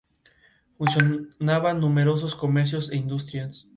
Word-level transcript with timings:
Funcionaban 0.79 1.79
numerosos 1.79 2.33
comercios 2.33 2.89
e 2.91 2.95
industrias. 2.97 3.67